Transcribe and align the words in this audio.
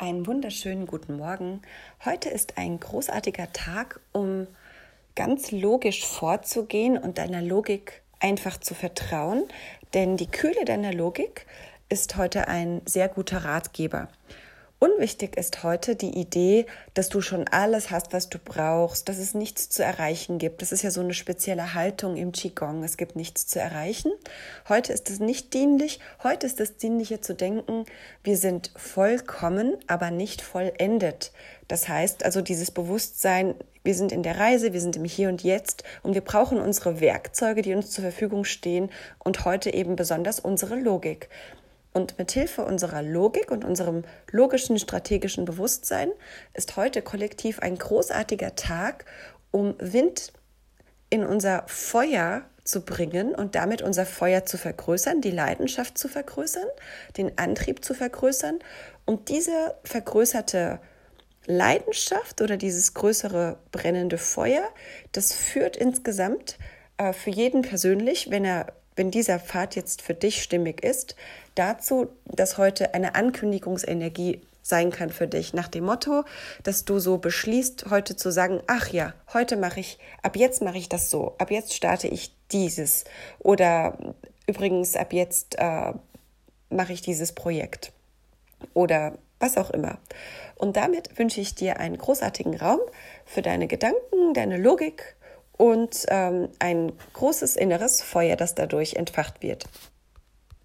Einen 0.00 0.28
wunderschönen 0.28 0.86
guten 0.86 1.16
Morgen. 1.16 1.60
Heute 2.04 2.28
ist 2.28 2.56
ein 2.56 2.78
großartiger 2.78 3.52
Tag, 3.52 3.98
um 4.12 4.46
ganz 5.16 5.50
logisch 5.50 6.06
vorzugehen 6.06 6.96
und 6.96 7.18
deiner 7.18 7.42
Logik 7.42 8.00
einfach 8.20 8.60
zu 8.60 8.74
vertrauen, 8.74 9.42
denn 9.94 10.16
die 10.16 10.30
Kühle 10.30 10.64
deiner 10.64 10.92
Logik 10.92 11.46
ist 11.88 12.16
heute 12.16 12.46
ein 12.46 12.80
sehr 12.84 13.08
guter 13.08 13.44
Ratgeber. 13.44 14.06
Unwichtig 14.80 15.36
ist 15.36 15.64
heute 15.64 15.96
die 15.96 16.20
Idee, 16.20 16.66
dass 16.94 17.08
du 17.08 17.20
schon 17.20 17.48
alles 17.48 17.90
hast, 17.90 18.12
was 18.12 18.28
du 18.28 18.38
brauchst, 18.38 19.08
dass 19.08 19.18
es 19.18 19.34
nichts 19.34 19.68
zu 19.68 19.82
erreichen 19.82 20.38
gibt. 20.38 20.62
Das 20.62 20.70
ist 20.70 20.82
ja 20.82 20.92
so 20.92 21.00
eine 21.00 21.14
spezielle 21.14 21.74
Haltung 21.74 22.16
im 22.16 22.30
Qigong. 22.30 22.84
Es 22.84 22.96
gibt 22.96 23.16
nichts 23.16 23.48
zu 23.48 23.58
erreichen. 23.58 24.12
Heute 24.68 24.92
ist 24.92 25.10
es 25.10 25.18
nicht 25.18 25.52
dienlich. 25.52 25.98
Heute 26.22 26.46
ist 26.46 26.60
es 26.60 26.76
dienlicher 26.76 27.20
zu 27.20 27.34
denken, 27.34 27.86
wir 28.22 28.36
sind 28.36 28.70
vollkommen, 28.76 29.76
aber 29.88 30.12
nicht 30.12 30.42
vollendet. 30.42 31.32
Das 31.66 31.88
heißt 31.88 32.24
also 32.24 32.40
dieses 32.40 32.70
Bewusstsein, 32.70 33.56
wir 33.82 33.96
sind 33.96 34.12
in 34.12 34.22
der 34.22 34.38
Reise, 34.38 34.72
wir 34.72 34.80
sind 34.80 34.94
im 34.94 35.04
Hier 35.04 35.28
und 35.28 35.42
Jetzt 35.42 35.82
und 36.04 36.14
wir 36.14 36.20
brauchen 36.20 36.60
unsere 36.60 37.00
Werkzeuge, 37.00 37.62
die 37.62 37.74
uns 37.74 37.90
zur 37.90 38.02
Verfügung 38.02 38.44
stehen 38.44 38.90
und 39.18 39.44
heute 39.44 39.74
eben 39.74 39.96
besonders 39.96 40.38
unsere 40.38 40.76
Logik. 40.76 41.28
Und 41.98 42.16
mit 42.16 42.30
Hilfe 42.30 42.64
unserer 42.64 43.02
Logik 43.02 43.50
und 43.50 43.64
unserem 43.64 44.04
logischen 44.30 44.78
strategischen 44.78 45.44
Bewusstsein 45.44 46.12
ist 46.54 46.76
heute 46.76 47.02
kollektiv 47.02 47.58
ein 47.58 47.76
großartiger 47.76 48.54
Tag, 48.54 49.04
um 49.50 49.74
Wind 49.80 50.32
in 51.10 51.26
unser 51.26 51.64
Feuer 51.66 52.42
zu 52.62 52.82
bringen 52.82 53.34
und 53.34 53.56
damit 53.56 53.82
unser 53.82 54.06
Feuer 54.06 54.46
zu 54.46 54.58
vergrößern, 54.58 55.22
die 55.22 55.32
Leidenschaft 55.32 55.98
zu 55.98 56.06
vergrößern, 56.06 56.68
den 57.16 57.36
Antrieb 57.36 57.84
zu 57.84 57.94
vergrößern. 57.94 58.60
Und 59.04 59.28
diese 59.28 59.74
vergrößerte 59.82 60.78
Leidenschaft 61.46 62.40
oder 62.40 62.56
dieses 62.56 62.94
größere 62.94 63.58
brennende 63.72 64.18
Feuer, 64.18 64.68
das 65.10 65.32
führt 65.32 65.76
insgesamt 65.76 66.58
äh, 66.96 67.12
für 67.12 67.30
jeden 67.30 67.62
persönlich, 67.62 68.30
wenn 68.30 68.44
er 68.44 68.72
wenn 68.98 69.10
dieser 69.10 69.38
Pfad 69.38 69.76
jetzt 69.76 70.02
für 70.02 70.14
dich 70.14 70.42
stimmig 70.42 70.82
ist, 70.82 71.14
dazu, 71.54 72.08
dass 72.26 72.58
heute 72.58 72.94
eine 72.94 73.14
Ankündigungsenergie 73.14 74.42
sein 74.62 74.90
kann 74.90 75.10
für 75.10 75.26
dich, 75.26 75.54
nach 75.54 75.68
dem 75.68 75.84
Motto, 75.84 76.24
dass 76.62 76.84
du 76.84 76.98
so 76.98 77.16
beschließt, 77.18 77.86
heute 77.90 78.16
zu 78.16 78.30
sagen, 78.30 78.60
ach 78.66 78.88
ja, 78.88 79.14
heute 79.32 79.56
mache 79.56 79.80
ich, 79.80 79.98
ab 80.22 80.36
jetzt 80.36 80.60
mache 80.60 80.76
ich 80.76 80.88
das 80.88 81.08
so, 81.10 81.34
ab 81.38 81.50
jetzt 81.50 81.74
starte 81.74 82.08
ich 82.08 82.34
dieses. 82.52 83.04
Oder 83.38 83.96
übrigens 84.46 84.94
ab 84.96 85.12
jetzt 85.12 85.56
äh, 85.58 85.92
mache 86.68 86.92
ich 86.92 87.00
dieses 87.00 87.32
Projekt. 87.32 87.92
Oder 88.74 89.16
was 89.38 89.56
auch 89.56 89.70
immer. 89.70 89.98
Und 90.56 90.76
damit 90.76 91.18
wünsche 91.18 91.40
ich 91.40 91.54
dir 91.54 91.78
einen 91.78 91.96
großartigen 91.96 92.56
Raum 92.56 92.80
für 93.24 93.42
deine 93.42 93.68
Gedanken, 93.68 94.34
deine 94.34 94.58
Logik 94.58 95.16
und 95.58 96.06
ähm, 96.08 96.48
ein 96.58 96.92
großes 97.12 97.56
inneres 97.56 98.00
Feuer, 98.00 98.36
das 98.36 98.54
dadurch 98.54 98.94
entfacht 98.94 99.42
wird. 99.42 99.66